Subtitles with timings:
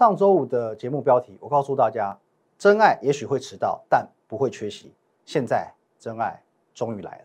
[0.00, 2.16] 上周五的节目标题，我告诉大家，
[2.56, 4.94] 真爱也许会迟到，但不会缺席。
[5.26, 6.42] 现在，真爱
[6.72, 7.24] 终于来了。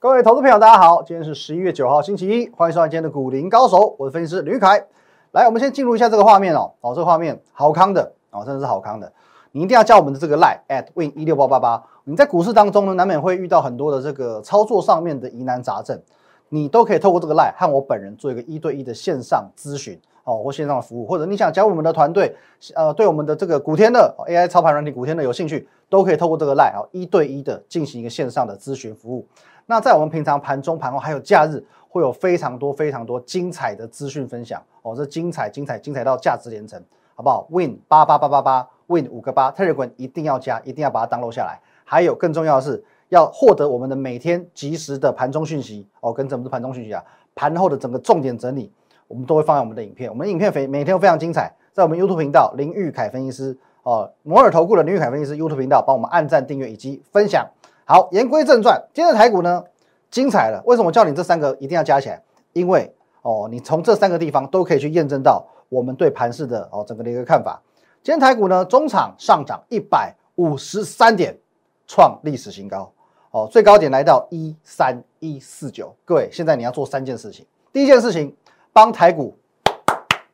[0.00, 4.84] 各位投资朋友，大家好，今天是十一月九号，星期一，欢迎收看今天的股林高手，我是分析师吕凯。
[5.30, 9.12] 来，我们先进入一下这个画面哦，哦，这个画面好康的哦，真的是好康的。
[9.58, 11.82] 你一定要加我们的这个 line at win 一六八八八。
[12.04, 16.00] 你在股市当中呢，难免会遇到很多的这个操作上面的疑难杂症，
[16.48, 22.36] 你都可以透过这个 line 和我本人做一个一对一的线上咨询哦，或线上的服务，或者你想加入我们的团队，
[22.76, 29.26] 呃，对我们的这个古天乐 AI 操盘软体古天乐有兴趣，都可以透过这个 line 哦，一对一的进行一个线上的咨询服务。
[29.66, 36.80] 那在我们平常盘中、盘后还有假日，会有非常多、非常多精彩的资讯分享哦，这精彩、精彩、精彩到价值连城，
[37.16, 38.68] 好不好？Win 八八八八八。
[38.88, 41.60] Win 五个八，Telegram 一定要加，一定要把它 download 下来。
[41.84, 47.02] 还有更重要的是，要获得我们的每天及时的盘中讯息哦，跟怎么是盘中讯息啊？
[47.34, 48.72] 盘后的整个重点整理，
[49.06, 50.10] 我们都会放在我们的影片。
[50.10, 57.46] 我们的影片非每天都非常精彩，在我们 YouTube 频道林玉凯分析师哦，摩尔投顾的林玉凯分析师 YouTube 频道，帮我们按赞、订阅以及分享。
[57.84, 59.64] 好，言归正传，今天的台股呢，
[60.10, 60.62] 精彩了。
[60.66, 62.22] 为什么叫你这三个一定要加起来？
[62.52, 67.62] 因为哦，你从这三个地方都可以去验证到我们对盘市的哦整个的一个看法。
[68.08, 71.38] 今天台股呢，中场上涨一百五十三点，
[71.86, 72.90] 创历史新高。
[73.32, 75.94] 哦，最高点来到一三一四九。
[76.06, 77.44] 各位，现在你要做三件事情。
[77.70, 78.34] 第一件事情，
[78.72, 79.36] 帮台股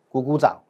[0.08, 0.62] 鼓鼓掌。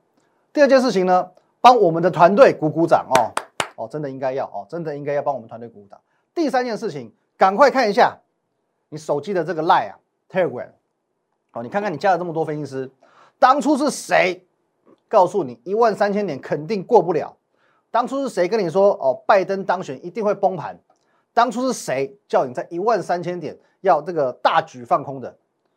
[0.50, 1.30] 第二件事情呢，
[1.60, 3.28] 帮我们的团队鼓鼓掌哦。
[3.76, 6.00] 哦，真的应该要哦，真的应该要帮我们团队鼓鼓掌。
[6.34, 8.16] 第三件事情，赶快看一下
[8.88, 9.98] 你手机的这个 Line 啊
[10.30, 10.70] ，Telegram。
[11.52, 12.90] 哦，你看看你加了这么多分析师，
[13.38, 14.46] 当初是谁？
[15.14, 17.36] 告诉你一万三千点肯定过不了。
[17.92, 20.76] 当初是谁跟你说哦，拜登当选一定会崩盘？
[21.32, 25.36] 当初是谁叫你在一万三千点要这个大举放空的？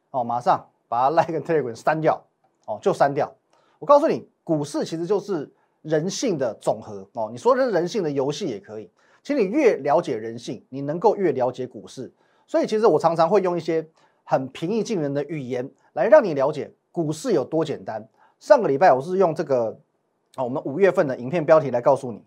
[0.09, 2.19] 哦，马上把它 like 跟 telegram 删掉
[2.65, 3.31] 哦，就删掉。
[3.77, 5.47] 我告诉你，股市其实就是
[5.83, 7.29] 人性的总和哦。
[7.31, 8.89] 你说这是人性的游戏也可以。
[9.21, 12.11] 其实你越了解人性，你能够越了解股市。
[12.47, 13.87] 所以其实我常常会用一些
[14.23, 18.03] 很平易近人的语言来让你了解股市有多简单。
[18.39, 19.77] 上个礼拜我是用这个
[20.35, 22.23] 啊，我们五月份的影片标题来告诉你，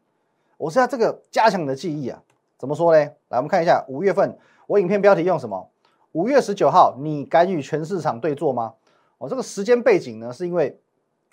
[0.56, 2.20] 我是要这个加强你的记忆啊。
[2.58, 2.98] 怎么说呢？
[3.28, 5.70] 来，我们看一下五月份我影片标题用什么？
[6.12, 8.74] 五月十九号，你敢与全市场对坐吗？
[9.18, 10.78] 我这个时间背景呢，是因为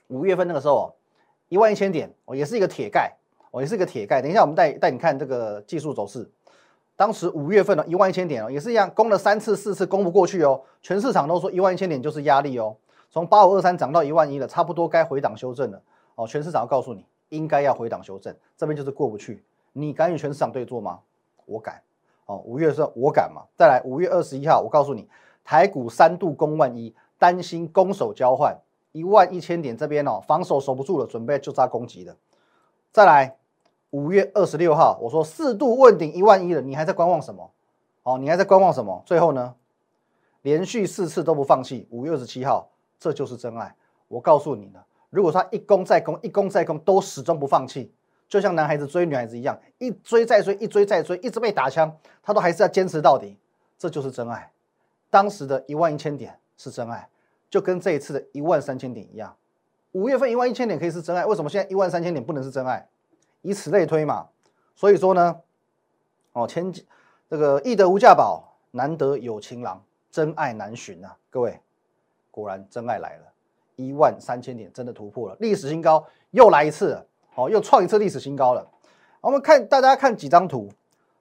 [0.10, 0.94] 五月份那个时候
[1.50, 3.12] 一万一千点，哦，也是一个铁盖，
[3.50, 4.22] 哦，也是一个铁盖。
[4.22, 6.30] 等一下我们带带你看这个技术走势。
[6.96, 12.76] 当时五月份的一万一千点哦，也是一样攻了三次四次攻不过去哦，全市场都说一万一千点就是压力哦。
[13.09, 15.81] 从八五二三涨到一万一了，差不多该回档修正了
[16.16, 16.28] 哦。
[16.28, 19.44] 全市场要告诉你，应该要回档修正，这边就是过不去。
[19.73, 21.00] 你敢与全市场对坐吗？
[21.45, 21.81] 我敢
[22.25, 22.41] 哦。
[22.45, 23.44] 五月份我敢嘛？
[23.56, 25.07] 再来五月二十一号，我告诉你，
[25.44, 28.59] 台股三度攻万一，担心攻守交换，
[28.91, 32.18] 一万一千点这边哦，防守守不住了，准备就扎攻击的。
[32.91, 33.38] 再来
[33.91, 37.51] 五月二十六号，我说四度问鼎一万一了，你还在观望什么？
[38.03, 39.01] 哦，你还在观望什么？
[39.06, 39.56] 最后呢，
[40.41, 41.88] 连续四次都不放弃。
[41.89, 42.69] 五月二十七号。
[43.00, 43.75] 这就是真爱，
[44.08, 44.85] 我告诉你了。
[45.09, 47.94] 如果他一攻再攻，一攻再攻，都始终不放弃，
[48.28, 53.38] 就像男孩子追女孩子一样，一追再追，一追再追，一直被打枪，他都还是要坚持到底。
[53.78, 54.52] 这就是真爱。
[55.09, 57.07] 当时的一万一千点是真爱，
[57.50, 59.36] 就跟这一次的一万三千点一样。
[59.94, 62.90] 五月份一万一千点可以是真爱，为什么现在一万三千点不能是真爱？
[63.41, 64.28] 以此类推嘛。
[64.75, 65.40] 所以说呢，
[66.34, 66.74] 哦，千
[67.30, 71.62] 这个易得无价宝，难得有情郎，真爱难寻啊，各位。
[72.38, 73.24] 果然真爱来了，
[73.78, 78.64] 一万三千点真的突破了历史新高，又来一次，好，又创一次历史新高了。
[79.22, 80.70] 我们看大家看几张图，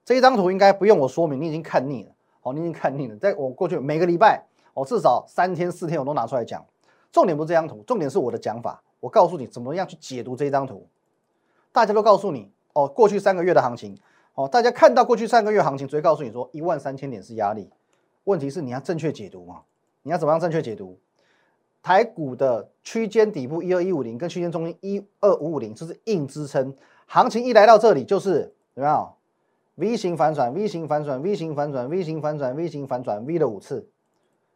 [0.05, 2.13] 这一张图应该不用我说明，你已经看腻了，
[2.43, 3.17] 好，你已经看腻了。
[3.17, 4.45] 在我过去每个礼拜，
[4.75, 6.63] 我至少三天四天我都拿出来讲。
[7.11, 8.83] 重点不是这张图，重点是我的讲法。
[9.01, 10.87] 我告诉你怎么样去解读这一张图。
[11.73, 13.99] 大家都告诉你，哦，过去三个月的行情，
[14.35, 17.71] 哦，大家看到过去三个月行情，只会告诉你说一万三千点是压力。
[18.25, 19.63] 问题是你要正确解读嘛？
[20.03, 20.99] 你要怎么样正确解读？
[21.87, 26.75] 台股的区间底部一二一五零跟区间中心一二五五零，这是硬支撑。
[27.07, 29.15] 行情一来到这里，就是有没有
[29.77, 33.89] V 型反转？V 型反转？V 型反转？V 型反转？V 型反转？V 了五次，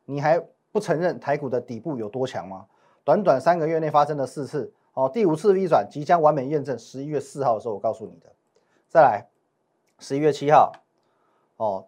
[0.06, 2.67] 你还不承认台股的底部有多强吗？
[3.05, 6.76] 短短三个月内发生了四次，哦，第五次 V 转即将完美验证。
[6.76, 8.33] 十一月四号的时候，我告诉你的。
[8.88, 9.29] 再来，
[10.00, 10.73] 十一月七号，
[11.59, 11.87] 哦。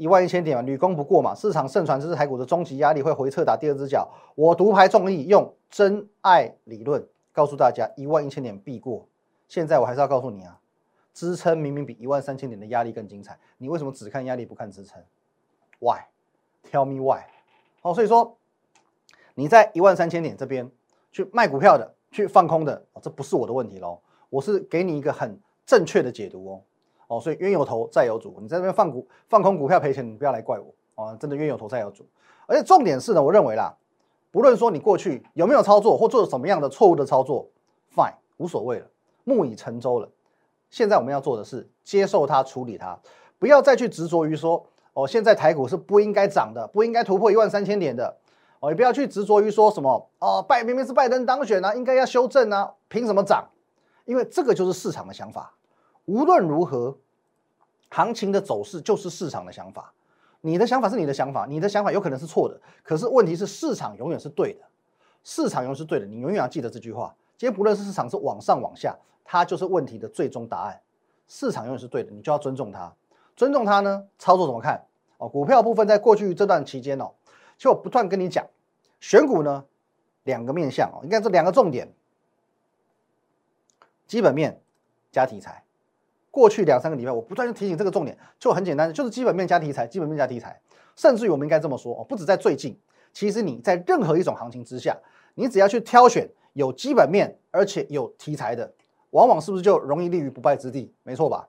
[0.00, 4.08] 一万一千点嘛，屡攻不过嘛，市场盛传这是台股的终极压力，会回撤打第二只脚。
[4.34, 9.06] 我独排众议，用真爱理论告诉大家，一万一千点必过。
[9.46, 10.58] 现在我还是要告诉你啊，
[11.12, 15.02] 支撑明明比一万三千点的压力更精彩，你为什么只看压力不看支撑
[15.80, 17.24] ？Why？Tell me why？
[17.82, 18.38] 哦，所以说
[19.34, 20.70] 你在一万三千点这边
[21.12, 24.00] 去卖股票的，去放空的，哦，这不是我的问题喽，
[24.30, 26.62] 我是给你一个很正确的解读哦。
[27.10, 32.06] 哦，所以冤有头债有主，你在这边放股放空股票赔钱，你不要来怪我哦，真的冤有头债有主。
[32.46, 33.74] 而且重点是呢，我认为啦，
[34.30, 37.50] 不论说你过去有没有操作或做什么样的错误的操作
[37.92, 38.86] ，fine，无所谓了，
[39.24, 40.08] 木已成舟了。
[40.70, 42.96] 现在我们要做的是接受它，处理它，
[43.40, 48.16] 不要再去执着于说哦，现在台股是不应该涨的，不应该突破一万三千点的
[48.60, 53.48] 哦，也不要去执着于说什么哦，拜明明是拜登当选啊，应该要修正啊，凭什么涨？
[54.04, 55.52] 因为这个就是市场的想法。
[56.10, 56.98] 无论如何，
[57.88, 59.94] 行情的走势就是市场的想法。
[60.40, 64.64] 你的想法是你的想法，你的想法有可能是错的，可是问题是市场永远是对的，
[65.22, 67.14] 市场永远是对的，你永远要记得这句话。
[67.38, 68.98] 今天不论是市场是往上往下。
[69.22, 70.80] 它就是问题的最终答案，
[71.28, 72.92] 市场永远是对的，你就要尊重它，
[73.36, 74.08] 尊重它呢？
[74.18, 74.84] 操作怎么看？
[75.18, 77.12] 哦，股票部分在过去这段期间哦，
[77.56, 78.44] 其实我不断跟你讲，
[78.98, 79.64] 选股呢
[80.24, 81.94] 两个面向哦，应该这两个重点，
[84.08, 84.60] 基本面
[85.12, 85.62] 加题材。
[86.30, 90.60] 过去两三个礼拜我不断提醒这个重点，就很简单，就是基本面加题材，基本面加题材。
[90.96, 92.78] 甚至于我们应该这么说哦，不止在最近，
[93.12, 94.96] 其实你在任何一种行情之下，
[95.34, 98.72] 你只要去挑选有基本面而且有题材的。
[99.10, 100.92] 往往是不是就容易立于不败之地？
[101.02, 101.48] 没错吧？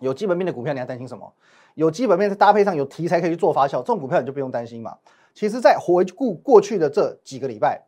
[0.00, 1.32] 有基本面的股票，你还担心什么？
[1.74, 4.96] 有基本面再搭配上有题材可以去做发酵，这种股票你就不用担心嘛。
[5.34, 7.82] 其实，在回顾过去的这几个礼拜，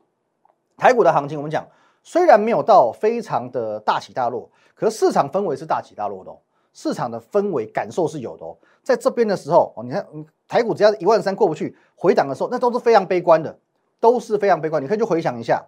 [0.77, 1.67] 台股的行情，我们讲
[2.03, 6.35] 虽然没有到非常的大起大落，可是市场氛围是大起大落的，
[6.73, 8.57] 市场的氛围感受是有的哦。
[8.83, 10.07] 在这边的时候哦，你看
[10.49, 13.59] 台股只要一万三过不去，回档的时候，那都是非常悲观的，
[14.01, 14.83] 都是非常悲观。
[14.83, 15.67] 你可以去回想一下。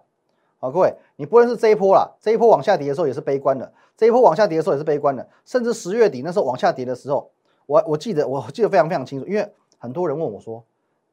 [0.59, 7.29] 好，各位，你不论是这一波啦，这一波往下跌的时候也是悲观的，这一波往下跌的时候也是悲观的，甚至十月底那时候往下跌的时候，
[7.65, 9.47] 我我记得我记得非常非常清楚，因为
[9.77, 10.63] 很多人问我说，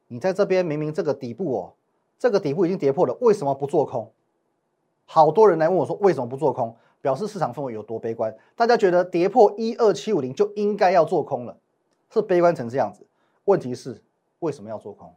[0.07, 1.73] 你在这边明明这个底部哦，
[2.17, 4.09] 这个底部已经跌破了，为什么不做空？
[5.13, 6.73] 好多人来问我说，为什么不做空？
[7.01, 11.57] 表示市场氛围有多悲观，大家觉得跌破一二七五零就应该要做空了，
[12.09, 13.05] 是悲观成这样子。
[13.43, 14.01] 问题是
[14.39, 15.13] 为什么要做空？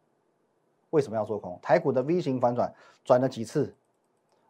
[0.91, 1.57] 为什么要做空？
[1.63, 2.75] 台股的 V 型反转
[3.05, 3.73] 转了几次？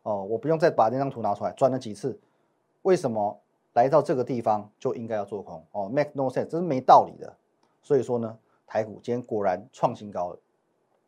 [0.03, 2.19] 哦，我不用再把那张图拿出来转了几次，
[2.81, 3.39] 为什么
[3.75, 5.63] 来到这个地方就应该要做空？
[5.73, 7.31] 哦，make no sense，这是没道理的。
[7.83, 10.39] 所以说呢，台股今天果然创新高了。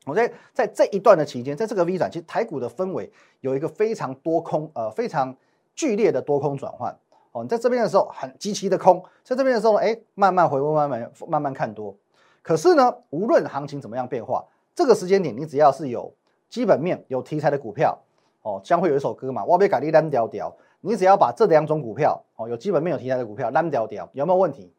[0.06, 3.10] 我在在这一段的期间，在这个 V 转，其实台股的氛围
[3.40, 5.36] 有一个非常多空，呃，非常
[5.74, 6.96] 剧烈的多空转换。
[7.32, 11.94] 哦，你在这边的时候很极其的空，在这边的时候呢，哎，慢慢回温，慢慢慢慢看多。
[12.40, 14.44] 可是呢，无论行情怎么样变化，
[14.74, 16.14] 这个时间点你只要是有
[16.48, 17.98] 基本面、有题材的股票。
[18.42, 20.56] 哦，将会有一首歌嘛，我被改立烂掉掉。
[20.80, 24.72] 你只要把这两种股票，哦，有基本面有题材的股票烂掉掉，有没有问题？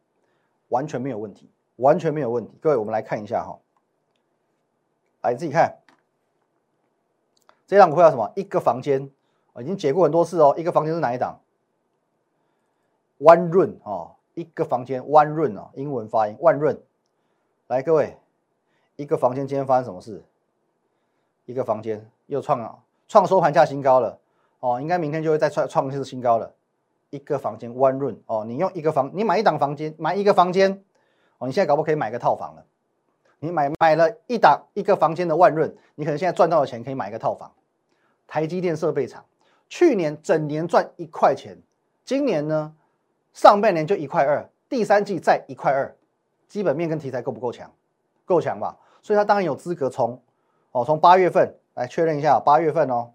[0.68, 2.56] 完全没有问题，完全没有问题。
[2.62, 3.58] 各位，我们来看一下哈，
[5.28, 5.76] 来自己看，
[7.66, 8.32] 这档股票什么？
[8.34, 9.10] 一个房间，
[9.60, 10.54] 已经解过很多次哦。
[10.56, 11.38] 一个房间是哪一档
[13.18, 16.80] 万润哦，一个房间万润哦，英文发音万润。
[17.66, 18.16] 来，各位，
[18.96, 20.24] 一个房间今天发生什么事？
[21.44, 22.78] 一个房间又创了。
[23.06, 24.18] 创收盘价新高了
[24.60, 26.54] 哦，应该明天就会再创创一次新高了。
[27.10, 30.82] 一个房间 one room 哦，你用一个房，你买一档房间，买一个房间
[31.36, 32.64] 哦，你现在搞不可以买个套房了。
[33.40, 37.52] 你买买了一档一个房间的万润，你可能现在赚到的钱可以买一个套房。
[38.26, 39.24] 台积电设备厂
[39.68, 41.58] 去年整年赚一块钱，
[42.04, 42.74] 今年呢
[43.32, 45.96] 上半年就一块二，第三季再一块二，
[46.48, 47.70] 基本面跟题材够不够强？
[48.24, 48.76] 够强吧？
[49.02, 50.20] 所以它当然有资格冲
[50.72, 51.54] 哦，从八月份。
[51.74, 53.12] 来确认一下，八月份哦，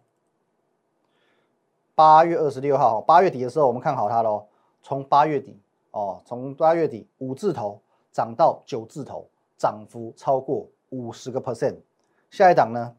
[1.95, 4.48] 八月二十六号，八月底的时候我们看好它喽。
[4.81, 5.59] 从八月底
[5.91, 7.81] 哦，从八月底五字头
[8.13, 9.27] 涨到九字头，
[9.63, 11.77] 涨幅超过五十个 percent。
[12.29, 12.98] 下一档呢？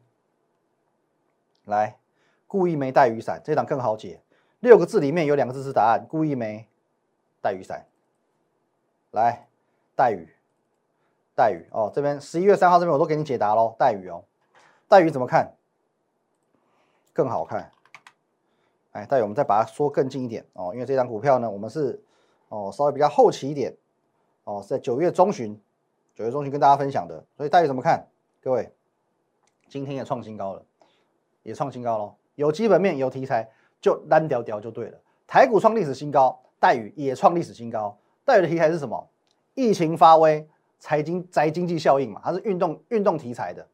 [1.65, 1.99] 来，
[2.47, 4.23] 故意没带雨伞，这档更好解。
[4.61, 6.67] 六个字里面有两个字是答案，故意没
[7.39, 7.85] 带雨伞。
[9.11, 9.47] 来，
[9.95, 10.27] 带雨，
[11.35, 14.23] 带雨哦，这边十一月三号这边我都给你解答喽，带雨哦。
[14.87, 15.53] 带雨怎么看？
[17.13, 17.71] 更好看。
[18.93, 22.01] 哎，带鱼我们再把它缩更近一点哦，因为这张股票呢，我们是
[22.49, 23.77] 哦稍微比较后期一点
[24.45, 25.61] 哦，在九月中旬，
[26.15, 27.23] 九月中旬跟大家分享的。
[27.35, 28.07] 所以带鱼怎么看？
[28.41, 28.71] 各位，
[29.67, 30.63] 今天也创新高了，
[31.43, 32.15] 也创新高了。
[32.35, 33.49] 有基本面，有题材，
[33.81, 34.97] 就单屌屌就对了。
[35.27, 37.97] 台股创历史新高，带鱼也创历史新高。
[38.23, 39.09] 带鱼的题材是什么？
[39.55, 40.47] 疫情发威，
[40.79, 43.67] 财经宅经济效应嘛，它是运动运动题材的。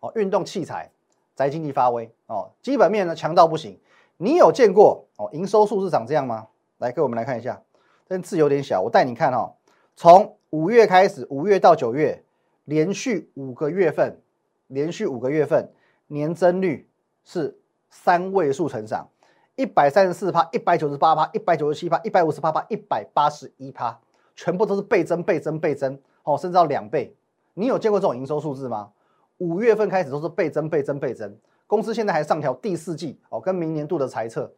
[0.00, 0.90] 哦，运动器材
[1.34, 3.78] 宅经济发威哦，基本面呢强到不行。
[4.16, 6.46] 你有见过哦营收数字长这样吗？
[6.78, 7.62] 来，各位我们来看一下，
[8.06, 9.54] 但字有点小，我带你看哈。
[9.96, 12.24] 从五月开始，五月到九月
[12.64, 14.20] 连续五个月份，
[14.66, 15.72] 连续五个月份
[16.08, 16.88] 年增率
[17.22, 17.56] 是
[17.88, 19.08] 三位数成长，
[19.54, 23.96] 一百三十四趴，一百九十八趴，一百九十七趴，一百五十八趴，一百八十一趴，
[24.34, 27.14] 全部都是倍增、倍增、倍增，哦，甚至到两倍。
[27.54, 28.90] 你有见过这种营收数字吗？
[29.38, 31.38] 五月份开始都是倍增、倍增、倍增，
[31.68, 34.52] 公司现在还上调第四季哦，跟明年度的财测。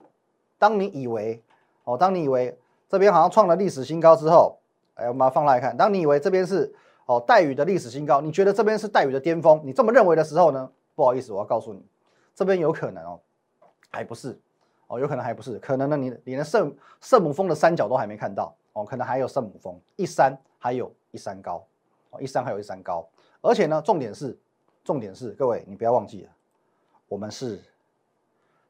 [0.58, 1.42] 当你以为
[1.84, 2.58] 哦，当你以为
[2.88, 4.58] 这边好像创了历史新高之后，
[4.94, 6.74] 哎，我们把它放大来看，当你以为这边是
[7.06, 10.70] 哦待遇的历史新高，你觉得这边是待遇的巅峰，你这么认为的时候呢？
[10.94, 11.84] 不好意思，我要告诉你，
[12.34, 13.20] 这边有可能哦，
[13.90, 14.38] 还不是
[14.86, 21.66] 哦，有可能还不是，可能呢你连圣圣母峰的三角都还没看到哦，可能还有圣母峰一山，还有一山高
[22.10, 23.08] 哦，一山还有一山高，
[23.40, 24.38] 而且呢，重点是
[24.84, 26.30] 重点是各位你不要忘记了，
[27.08, 27.58] 我们是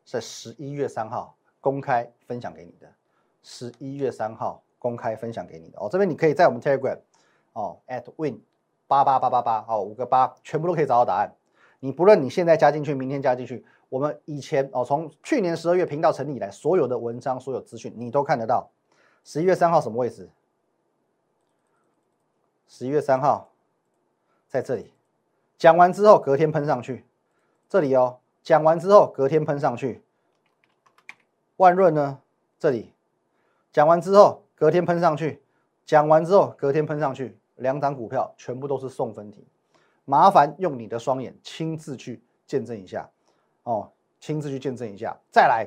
[0.04, 1.34] 在十一月三号。
[1.60, 2.92] 公开分享给你的，
[3.40, 5.88] 十一月三号公开分享给你的哦。
[5.88, 6.98] 这边你可以在我们 Telegram
[7.52, 8.40] 哦，at win
[8.88, 11.32] 八八八八八哦，五个八全部都可以找到答案。
[11.78, 18.70] 你不论你现在加进去，明天加进去，我们以前哦，从去年十二月频道成立以来，所有的文章、所有资讯你都看得到。
[19.22, 20.28] 十一月三号什么位置？
[22.66, 23.52] 十一月三号
[24.48, 24.92] 在这里，
[25.56, 27.06] 讲完之后隔天喷上去，
[27.68, 30.02] 这里哦，讲完之后隔天喷上去。
[31.56, 32.18] 万润呢？
[32.58, 32.92] 这里
[33.72, 35.40] 讲完之后，隔天喷上去；
[35.84, 39.44] 讲完之后，隔天喷上去，两档股票全部都是送分题。
[40.04, 43.10] 麻烦用你的双眼亲自去见证一下
[43.64, 43.90] 哦，
[44.20, 45.18] 亲自去见证一下。
[45.32, 45.66] 再来，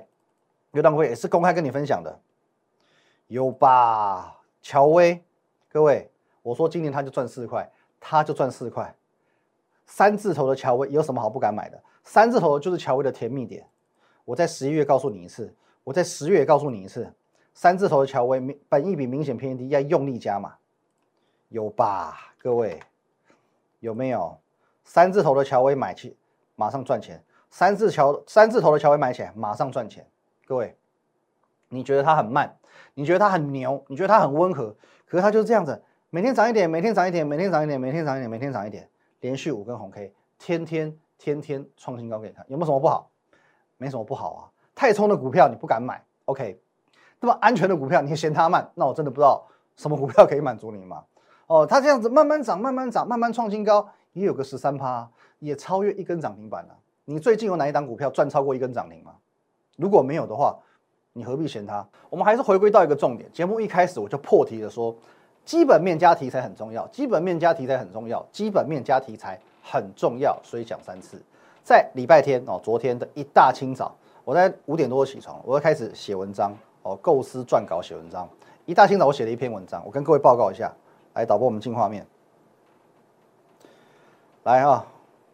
[0.71, 2.21] 有档股也是公开跟你分享的，
[3.27, 4.39] 有吧？
[4.61, 5.21] 乔威，
[5.67, 6.09] 各位，
[6.41, 8.95] 我说今年他就赚四块，他就赚四块。
[9.85, 11.83] 三字头的乔威有什么好不敢买的？
[12.05, 13.67] 三字头就是乔威的甜蜜点。
[14.23, 15.53] 我在十一月告诉你一次。
[15.83, 17.13] 我在十月告诉你一次，
[17.55, 20.55] 三字头的乔威明本益比明显偏低，要用力加嘛，
[21.47, 22.33] 有吧？
[22.37, 22.81] 各位
[23.79, 24.37] 有没有？
[24.83, 26.17] 三字头的乔威买起
[26.55, 30.05] 马上赚钱，三字桥三字头的乔威买起来马上赚钱。
[30.45, 30.77] 各位，
[31.69, 32.57] 你觉得它很慢？
[32.93, 33.83] 你觉得它很牛？
[33.87, 34.75] 你觉得它很温和？
[35.05, 38.89] 可是它就是这样子，每天涨一点，每天涨一点，每天涨一点，每天涨一点，每天涨一点，
[39.21, 43.09] 连续五根红 K，天天天天创新高给你看，有没有什么不好？
[43.77, 44.51] 没什么不好啊。
[44.75, 46.59] 太冲的股票你不敢买，OK？
[47.19, 49.43] 那么安全的股票你嫌它慢，那我真的不知道
[49.75, 51.03] 什么股票可以满足你吗？
[51.47, 55.07] 哦，它这样子慢慢涨，慢慢涨，慢慢创新高，也有个十三趴，
[55.39, 56.75] 也超越一根涨停板了。
[57.05, 59.13] 你最近有哪一档股票赚超过一根涨停吗？
[59.77, 60.57] 如果没有的话，
[61.13, 61.87] 你何必嫌它？
[62.09, 64.95] 我们还是回归到一个重点，节目一开始我就破题了，说
[65.43, 71.21] 基本面加题材很重要，基本面加题材很重要，基本面加题材很重要，所以讲三次。
[71.63, 73.95] 在礼拜天哦，昨天的一大清早。
[74.23, 76.51] 我在五点多起床，我要开始写文章
[76.85, 78.29] 哦，构思撰稿写文章。
[78.65, 80.71] 一大清早我写了一篇文章，我跟各位报告一下。
[81.13, 82.05] 来，导播我们进画面。
[84.43, 84.85] 来啊，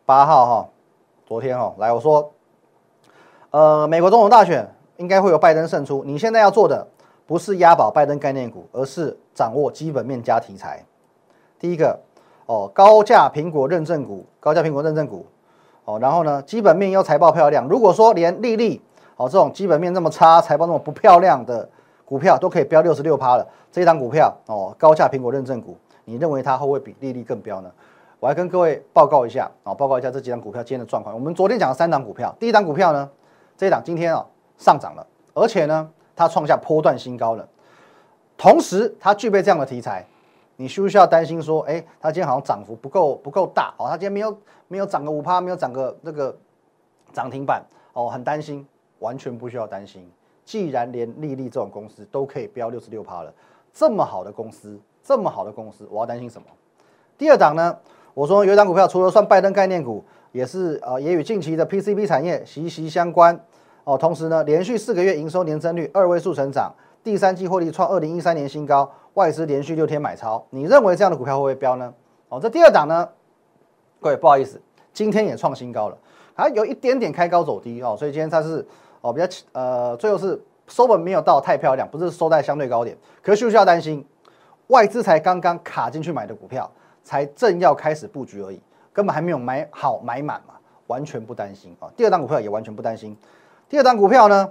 [0.05, 0.70] 八号哈，
[1.25, 2.31] 昨天哈，来我说，
[3.50, 4.65] 呃，美国总统大选
[4.96, 6.05] 应该会有拜登胜出。
[6.05, 6.88] 你现在要做的
[7.27, 10.86] 不是押宝拜登概念股，而是掌握基本面加题材。
[11.60, 12.00] 第一个
[12.46, 15.25] 哦，高价苹果认证股，高价苹果认证股。
[15.84, 17.67] 哦，然后呢，基本面又财报漂亮。
[17.67, 18.79] 如果说连利率
[19.22, 21.68] 哦这种基本面这么差、财报那么不漂亮的
[22.04, 27.72] 股票都可以飙六十六趴了，这一档股票哦，高价苹果认证股，你认为它会不会比利率更飙呢？
[28.20, 31.13] 我来跟各位报告一下啊，报告一下这几档股票今天的状况。
[31.13, 33.08] 我们昨天讲了三档股票，第一档股票呢，
[33.56, 34.25] 这一档今天啊
[34.58, 37.48] 上涨了，而且呢它创下波段新高了，
[38.38, 40.04] 同时它具备这样的题材。
[40.58, 44.38] 你需不需要担心说，哎，它今天好像涨幅不够不够大哦，它今天没有
[44.68, 46.36] 没有涨个五趴，没有涨个那个
[47.13, 47.63] 涨停板
[47.94, 48.68] 哦，很担心，
[49.01, 50.10] 完全不需要担心。
[50.43, 53.31] 既然连利利这种公司都可以飙六十六趴了，
[53.72, 56.48] 这么好的公司，这么好的公司，我要担心什么？
[57.17, 57.77] 第二档呢？
[58.13, 63.39] 我说有一档股票，除了算拜登概念股，也是呃，也与近期的 PCB 产业息息相关
[63.84, 63.98] 哦。
[63.98, 68.91] 同时呢，连续四个月营收年增率二位数成长，第三季获利创二零一三年新高。
[69.15, 71.93] 外资连续六天买超，你认为这样的股票会不会飙呢？
[72.29, 73.10] 哦，这第二档呢，
[74.00, 74.62] 各位不好意思，
[74.93, 75.98] 今天也创新高了，
[76.34, 78.65] 还有一点点开高走低哦，所以今天它是
[79.01, 84.05] 哦比较呃，最后是收本没有到太漂亮，不是收在相对高点，可是需不需要担心？
[84.67, 86.70] 外资才刚刚卡进去买的股票，
[87.03, 88.62] 才正要开始布局而已，
[88.93, 90.53] 根本还没有买好买满嘛，
[90.88, 91.91] 完全不担心啊。
[91.98, 93.17] 第二档股票也完全不担心，
[93.67, 94.50] 第二档股票呢，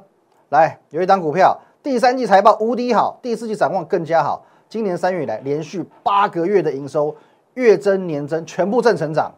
[0.50, 4.44] 来有一档股票第三季财报无敌好，第四季展望更加好。
[4.68, 7.16] 今年三月以来，连续八个月的营收
[7.54, 9.32] 月增年增全部正成长，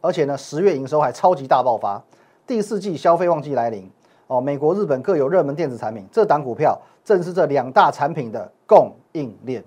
[0.00, 2.02] 而且呢，十月营收还超级大爆发。
[2.46, 3.88] 第四季消费旺季来临，
[4.28, 9.62] 哦，美国、日本各有热门电子产品，这档股票正是这两大产品的供应链。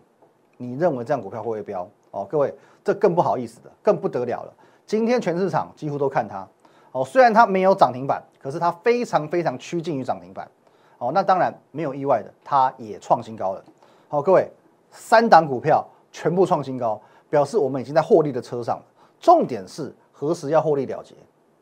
[0.58, 1.88] 你认为这样股票会不会飙？
[2.12, 4.54] 哦，各位，这更不好意思的，更不得了了。
[4.86, 6.46] 今天全市场几乎都看它，
[6.92, 10.50] 哦，虽然它没有涨停板，可是它非常非常趋近于涨停板，
[10.98, 13.64] 哦，那当然没有意外的，它也创新高了。
[14.10, 14.52] 好，各位，
[14.92, 17.00] 三档股票全部创新高，
[17.30, 18.84] 表示我们已经在获利的车上了。
[19.22, 21.16] 重点是何时要获利了结？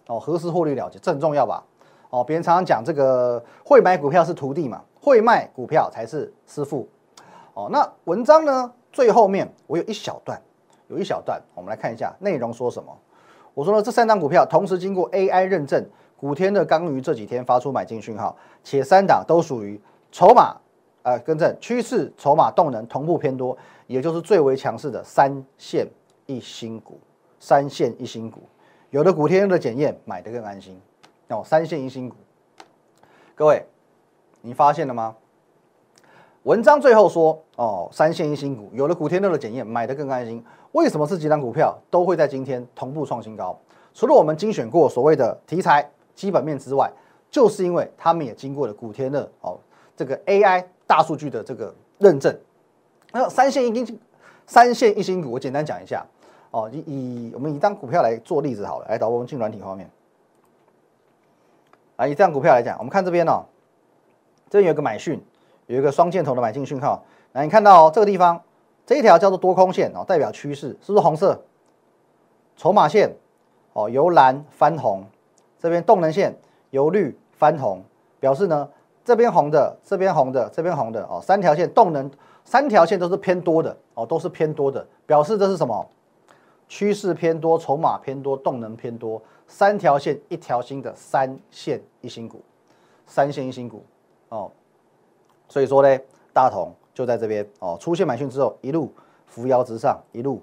[0.08, 1.64] 哦，何时获利了结，这很重要吧？
[2.10, 6.88] 哦，别人常常讲这个会买股票是徒弟嘛，会卖股票才是师傅。
[7.54, 8.72] 哦，那文章呢？
[8.92, 10.42] 最后面我有一小段，
[10.88, 12.98] 有一小段，我们来看一下内容说什么。
[13.54, 15.86] 我说呢，这三档股票同时经过 AI 认证，
[16.16, 19.80] 古天乐刚于这几天发出买进讯号，且三档都属于
[20.12, 20.56] 筹码，
[21.04, 25.88] 呃，更正趋势筹码动能同步偏多，也就是最为强势的三线
[26.26, 27.00] 一新股。
[27.40, 28.42] 三线一新股，
[28.90, 30.80] 有了古天乐的检验，买的更安心。
[31.30, 32.16] 哦，三线一新股，
[33.36, 33.66] 各位，
[34.42, 35.16] 你发现了吗？
[36.44, 40.42] 文章最后说，哦，三线一新股有了古天乐的检验，买的更安心。
[40.72, 43.60] 为什么这几档股票都会在今天同步创新高？
[43.94, 46.90] 除了我们精选过所谓的题材基本面之外，
[47.30, 49.60] 就是因为他们也经过了古天乐哦
[49.98, 52.34] 这个 AI 大数据的这个认证。
[53.12, 54.00] 那三线一新
[54.46, 56.06] 三线一新股，我简单讲一下
[56.52, 59.90] 哦，以以我们以张股票来做例子好了，来导我们进软体画面。
[61.98, 63.44] 啊，以这样股票来讲，我们看这边哦，
[64.50, 65.22] 这边有个买讯。
[65.66, 68.42] 有一个双箭头的买进讯号，来你看到哦，这个地方
[68.86, 71.44] 这一条叫做多空线哦，代表趋势，是不是红色？
[72.56, 73.12] 筹码线
[73.74, 75.04] 哦，由蓝翻红，
[75.60, 76.34] 这边动能线
[76.70, 77.84] 由绿翻红，
[78.22, 78.70] 表示呢
[79.04, 82.10] 这边红的，这边红的，这边红的哦，三条线动能，
[82.46, 85.86] 三条线都是偏多的哦，都是偏多的，表示这是什么？
[86.68, 92.42] 趋势偏多，筹码偏多，动能偏多，三条线一条新的三线一新股，
[93.06, 93.84] 三线一新股
[94.30, 94.52] 哦。
[95.48, 96.00] 所以说呢，
[96.34, 98.92] 大同就在这边哦，出现买讯之后，一路
[99.26, 100.42] 扶摇直上，一路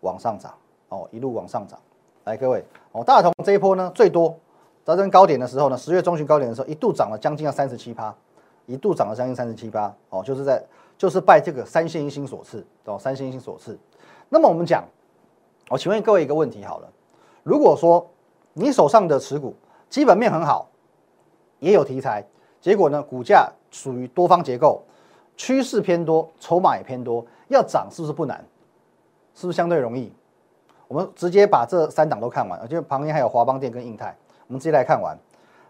[0.00, 0.52] 往上涨
[0.88, 1.78] 哦，一路往上涨。
[2.24, 4.36] 来，各位哦，大同这一波呢，最多
[4.84, 8.12] 在这高点的时候呢，十月中旬高点的时候，一度涨了将近要三十七趴，
[8.66, 10.62] 一度涨了将近三十七趴哦，就是在
[10.98, 13.78] 就是拜这个三线一星所赐哦，三线一星所赐。
[14.28, 14.84] 那么我们讲，
[15.70, 16.88] 我请问各位一个问题好了，
[17.44, 18.04] 如果说
[18.54, 19.54] 你手上的持股
[19.88, 20.68] 基本面很好，
[21.60, 22.26] 也有题材，
[22.60, 24.82] 结果呢，股价属于多方结构，
[25.36, 28.44] 趋势偏多，筹码也偏多，要涨是不是不难？
[29.32, 30.12] 是不是相对容易？
[30.88, 34.16] 我们直接把这三档都看完，而且旁边还有华邦电跟印泰，
[34.48, 35.16] 我们直接来看完。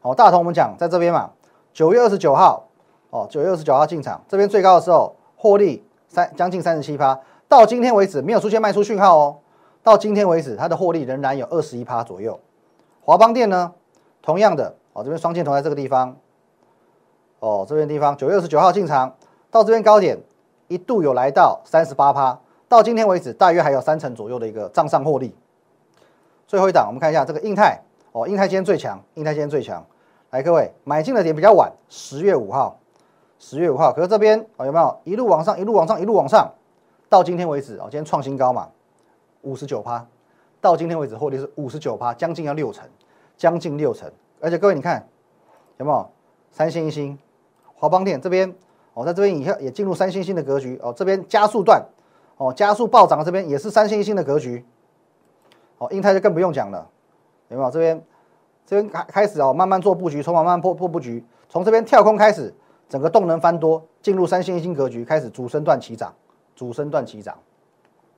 [0.00, 1.28] 好，大同我们讲在这边嘛，
[1.74, 2.66] 九月二十九号，
[3.10, 9.36] 哦，九月二十九号进场，这边最高的时候获利三将近三十七趴，到今天为止没有出现卖出讯号哦，
[9.82, 12.38] 到今天为止它的获利仍然有二十一趴左右。
[13.02, 13.72] 华邦电呢，
[14.22, 16.16] 同样的，哦，这边双箭头在这个地方。
[17.38, 19.16] 哦，这边地方九月二十九号进场，
[19.50, 20.20] 到这边高点
[20.68, 22.38] 一度有来到三十八趴，
[22.68, 25.34] 到今天为止大约还有三成左右的一个账上获利。
[26.46, 27.80] 最后一档，我们看一下这个印泰
[28.12, 29.82] 哦，印泰今天最强，印泰今天最强。
[30.28, 32.78] 来，各位买进的点比较晚，十月五号，
[33.38, 36.52] 十月五号，可是这边哦有没有一路往上，一路往上，一路往上，
[37.08, 38.68] 到今天为止哦，今天创新高嘛，
[39.42, 40.06] 五十九趴，
[40.60, 42.88] 到今天为止获利是五十九趴，将近要六成，
[43.36, 44.10] 将近六成。
[44.40, 45.08] 而且各位你看
[45.78, 46.10] 有没有
[46.50, 47.18] 三星一星？
[47.74, 48.54] 华邦电这边
[48.92, 51.82] 哦，在这边以后也进入三星星的格局哦，这边加速段
[52.36, 54.64] 哦，加速暴涨，这边也是三星一星的格局
[55.78, 56.86] 哦，英泰就更不用讲了，
[57.48, 57.70] 有没有？
[57.70, 58.04] 这边
[58.66, 62.54] 这边开开始哦，慢慢做布局，从慢慢破破布局，从这边跳空开始，
[62.88, 66.14] 整个动能翻多，进入三星一星格局，开始主升段起涨，
[66.54, 67.38] 主升段起涨。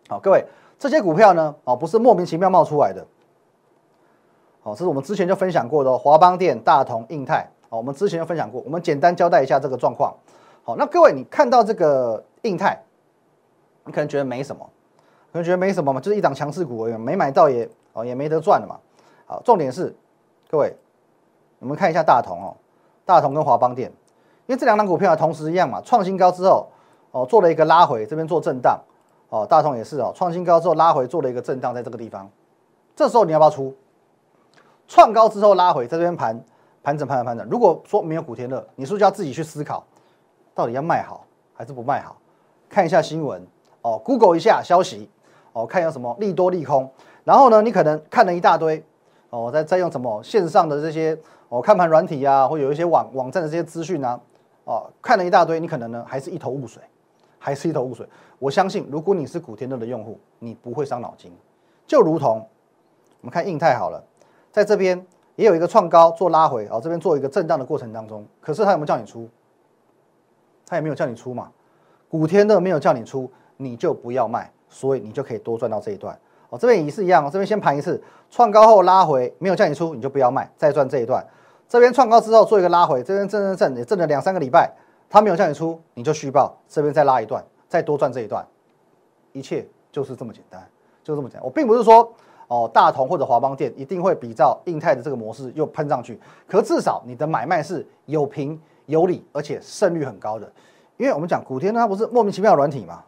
[0.08, 0.44] 好，各位
[0.82, 3.06] 这些股票呢哦，不是莫名其妙冒出来的，
[4.64, 7.48] 哦，这是我们之前就分享过的华邦电、大同、印泰。
[7.68, 10.12] 哦，我们之前就分享过，我们简单交代一下这个状况。
[10.64, 12.82] 好，那各位，你看到这个印泰，
[13.84, 14.68] 你可能觉得没什么，
[15.32, 18.76] 可能觉得没什么嘛，就是一档强势股而已，没买到也哦也没得赚了嘛。
[19.24, 19.94] 好，重点是，
[20.50, 20.76] 各位，
[21.60, 22.56] 我们看一下大同哦，
[23.06, 23.88] 大同跟华邦电，
[24.46, 26.66] 因为这两档股票同时一样嘛，创新高之后
[27.12, 28.78] 哦做了一个拉回，这边做震荡
[29.32, 32.30] 哦，大同也是哦，创新高之后拉回做了一个震荡，在这个地方，
[32.94, 33.74] 这时候你要不要出？
[34.86, 36.38] 创高之后拉回，在这边盘。
[36.84, 37.48] 盘整，盘整，盘整。
[37.48, 39.84] 如果说没有古天乐，你是不是要自己去思考，
[40.52, 42.16] 到底要卖好还是不卖好？
[42.68, 43.40] 看一下新闻
[43.82, 45.08] 哦，Google 一下消息
[45.52, 46.90] 哦，看有什么利多利空。
[47.22, 48.84] 然后呢，你可能看了一大堆
[49.30, 51.16] 哦，在在用什么线上的这些
[51.50, 54.20] 哦看盘软体啊，或有一些网网站的这些资讯啊，
[54.64, 56.82] 哦，看了一大堆，你可能呢还是一头雾水，
[57.42, 58.06] 还是一头雾水。
[58.38, 61.32] 我相信，如果你是古天乐的用户，你不会伤脑筋。
[61.86, 62.46] 就如同
[63.20, 64.02] 我们看印泰好了，
[64.52, 65.04] 在这边。
[65.34, 69.26] 也有一个创高做拉回啊，这边做一个震荡的过程当中，可是他有没有叫你出？
[70.66, 71.50] 他也没有叫你出嘛。
[72.06, 74.52] 古天乐没有叫你出，你就不要卖。
[74.68, 76.16] 所以你就可以多赚到这一段。
[76.50, 78.00] 哦，这边也是一样，这边先盘一次，
[78.30, 81.26] 创高后拉回，没有叫你出，你就不要卖，再赚这一段。
[81.66, 84.70] 这边创高之后做一个拉回，这边震震震也震了两三个礼拜，
[85.12, 88.42] 他没有叫你出，你就虚报，这边再拉一段，再多赚这一段，
[89.32, 90.66] 一切就是这么简单，
[91.04, 91.44] 就这么简单。
[91.44, 92.10] 我并不是说
[92.48, 100.50] 哦，大同或者华邦店一定会比照印泰的这个模式又喷上去，可至少你的买卖是有凭有理，而且胜率很高的。
[100.96, 103.04] 因为我们讲古天它不是莫名其妙的软体嘛，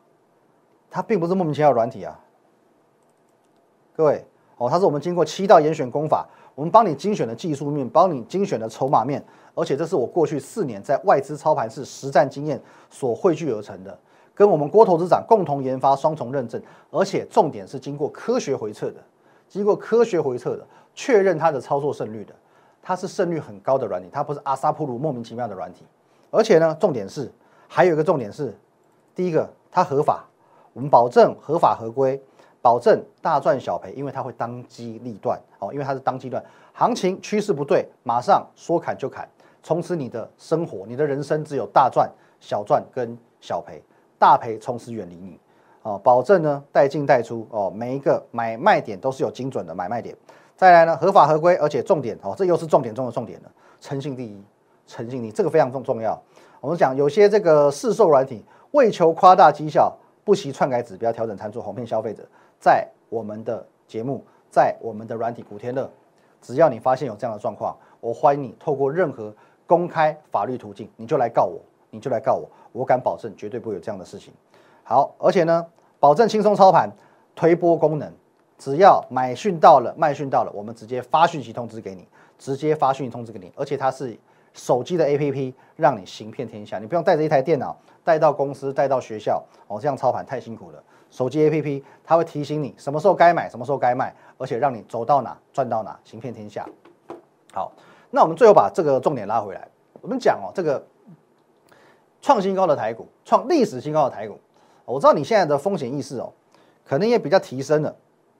[0.91, 2.21] 它并不是莫名其妙的软体啊。
[3.97, 4.27] 各位
[4.59, 6.29] 哦，它是我们经过七道严选功法。
[6.55, 9.23] 我们帮你精选的技术面，帮你精选的筹码面，
[9.55, 13.99] 而且这是我过去四年在外资操盘室实战经验所汇聚而成的，
[14.35, 19.03] 跟我们郭投资长共同研发双重认证，而且重点是经过科学回测的，
[19.49, 20.65] 经过科学回测的，
[20.95, 22.33] 确认它的操作胜率的，
[22.81, 25.85] 它是胜率很高的软体，它不是阿萨普鲁莫名其妙的软体，
[26.31, 27.31] 而且呢，重点是
[27.67, 28.57] 还有一个重点是，
[29.13, 30.25] 第一个它合法，
[30.73, 32.23] 我们保证合法合规。
[32.65, 39.29] 保证大赚小赔，因为它会当机立断哦，因为它是当机断，行情趋势不对，马上说砍就砍，
[39.63, 43.83] 从此你的生活、你的人生只有大赚、小赚跟小赔，
[44.19, 45.39] 大赔从此远离你
[45.83, 46.01] 哦。
[46.03, 50.17] 保证呢带进带出哦，每一个买卖点都是有精准的买卖点。
[50.57, 54.43] 再来呢合法合规，而且重点哦，这又是重点中的重点了，诚信第一，
[54.87, 56.19] 诚信第一，这个非常重重要。
[56.63, 62.27] 我们讲有些这个市售软体为求夸大绩效，不惜篡改指标、调整参数，哄骗消费者。
[62.65, 65.91] 在我们的节目，在我们的软体古天乐，
[66.41, 69.31] 只要你发现有这样的状况，我欢迎你透过任何
[69.67, 74.33] 公开法律途径，你就来告我，你就来告我，我敢保证绝对不会有这样的事情。
[74.83, 75.67] 好，而且呢，
[76.01, 76.91] 保证轻松操盘，
[77.35, 78.11] 推波功能，
[78.57, 84.19] 只要买讯到了，卖讯到了，我们直接发讯息通知给你，直接发讯息通知给你，而且它是
[84.55, 90.83] 手机的 APP，让你行遍天下，你不用带着一台电脑带到公司，带到学校，哦，这样操盘太辛苦了。
[91.15, 96.69] 手机 APP 它会提醒你什么时候该买，什么时候该卖，而且让你走到哪赚到哪，行遍天下。
[97.53, 97.71] 好，
[98.11, 99.69] 那我们最后把这个重点拉回来，
[100.01, 100.85] 我们讲哦，这个
[102.21, 104.41] 创新高的台股，创历史新高的台股，
[104.85, 106.33] 我知道你现在的风险意识哦，
[106.85, 107.95] 可能也比较提升了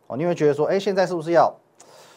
[0.09, 1.55] 哦，你会觉得说，哎，现在是不是要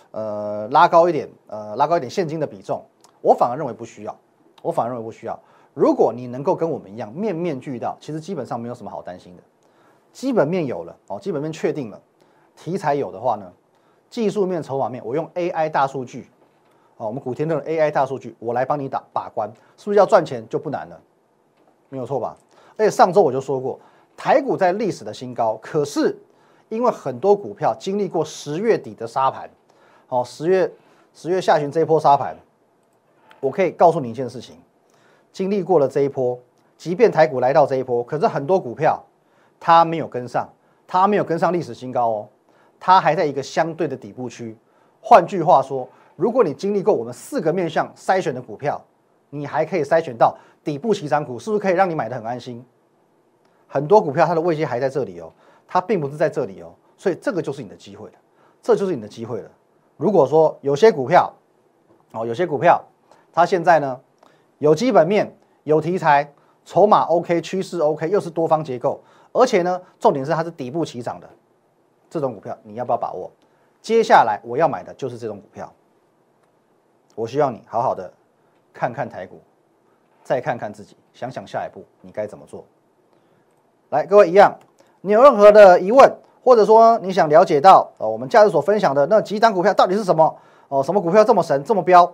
[0.10, 2.84] 呃拉高一点，呃拉高一点现金的比重？
[3.22, 4.20] 我反而认为不需要，
[4.63, 5.39] 我反而认为不需要。
[5.76, 9.43] 如果你能够跟我们一样面面俱到，其实基本上没有什么好担心的。
[10.17, 12.01] 基本面有了哦，基本面确定了，
[12.56, 13.53] 题材有的话呢，
[14.10, 16.27] 技术面、筹码面，我用 AI 大数据，
[16.97, 20.99] 哦，我们古天乐 AI 大数据，我来帮你打把关，是不是要赚钱就不难了？
[21.89, 22.36] 没有错吧？
[22.77, 23.80] 而且上周我就说过，
[24.15, 26.17] 台股在历史的新高，可是
[26.69, 29.47] 因为很多股票经历过十月底的沙盘，
[30.10, 30.71] 哦，十月
[31.13, 32.36] 十月下旬这一波沙盘，
[33.39, 34.56] 我可以告诉你一件事情，
[35.32, 36.39] 经历过了这一波，
[36.75, 38.99] 即便台股来到这一波，可是很多股票。
[39.60, 40.48] 它没有跟上，
[40.86, 42.30] 它没有跟上历史新高哦，
[42.80, 44.56] 它还在一个相对的底部区。
[45.02, 48.84] 换句话说，如果你经历过我们四个面向筛选的股票，
[49.30, 52.63] 你还可以筛选到底部起涨股，是不是可以让你买的很安心？
[53.67, 55.32] 很多股票它的位阶还在这里哦，
[55.67, 58.15] 它并不是在这里哦，所以这个就是你的机会了，
[58.62, 59.52] 这就是你的机会了。
[59.98, 61.34] 如果说有些股票，
[62.13, 62.82] 哦，有些股票
[63.34, 64.00] 它现在呢
[64.60, 69.02] 有基本面、有题材、筹码 OK、趋势 OK，又是多方结构。
[69.38, 71.30] 而且呢，重点是它是底部起涨的
[72.10, 73.32] 这种股票，你要不要把握？
[73.82, 75.71] 接下来我要买的就是这种股票。
[77.13, 78.12] 我希望你好好的
[78.73, 79.39] 看看台股，
[80.23, 82.65] 再看看自己，想想下一步你该怎么做。
[83.89, 84.58] 来，各位一样，
[85.02, 86.12] 你有任何的疑问，
[86.43, 90.36] 或者说你想了解到呃我们假日所分享的那几档股票到底是什么？
[90.69, 92.12] 哦，什么股票这么神这么彪？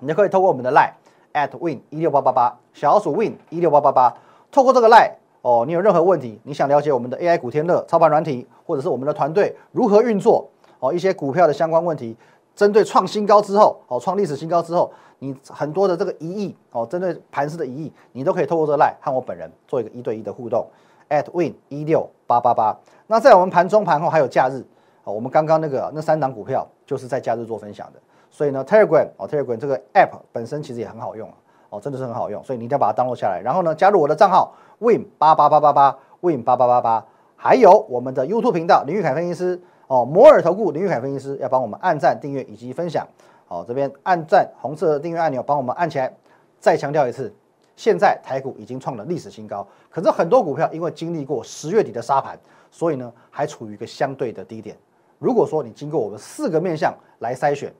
[0.00, 0.92] 你就可以透过我们的 line
[1.32, 4.16] at win 一六八八八小老鼠 win 一六八八八，
[4.50, 5.19] 透过这个 line。
[5.42, 10.48] 哦，你有任何问题，你想了解我们的 AI 古天乐操盘软体，或者是我们的团队如何运作？
[10.78, 12.16] 哦，一些股票的相关问题，
[12.54, 20.66] 针对创新高之后，哦，创历史新高之后，你很多的这个疑义，哦，针对盘势的疑义，你都可以透过这个 line 和我本人做一个一对一的互动。
[21.10, 22.72] at win 一六八八八。
[23.08, 24.64] 那在我们盘中盘后还有假日，
[25.02, 28.00] 哦，我们刚刚那个那三档股票就是在假日做分享的。
[28.30, 31.28] 所以呢，Telegram 哦，Telegram 这个 app 本身其实也很好用
[31.70, 34.52] 哦，真的是很好用，所以你一定要把它 download 下来，然后呢，加入我的账号。
[34.80, 37.06] Win 八八八八八，Win 八八八八，
[37.36, 43.06] 还有我们的 YouTube 频道林玉凯分析师哦，摩尔投顾林玉凯分析师要帮我们按赞、订阅以及分享。
[43.46, 46.10] 好，这边按赞红色的订阅按钮帮我们按起来。
[46.58, 47.30] 再强调一次，
[47.76, 52.38] 现在台股已经创了历史新高，可是很多股票因为经历过十月底的沙盘，
[52.70, 54.74] 所以呢还处于一个相对的低点。
[55.18, 57.70] 如果说你经过我们四个面向来筛选，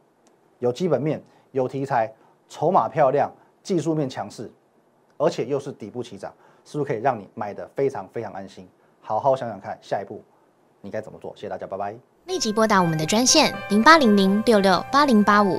[0.58, 1.22] 有基本面、
[1.52, 2.12] 有题材、
[2.46, 3.32] 筹码漂亮、
[3.70, 4.50] 技术面强势，
[5.16, 6.32] 而且又是底部起涨。
[6.64, 8.68] 是不是可以让你买的非常非常安心？
[9.00, 10.20] 好好想想看，下一步
[10.80, 11.32] 你该怎么做？
[11.36, 11.94] 谢谢大家，拜拜。
[12.26, 15.58] 立即拨打我们的专线零八零零六六八零八五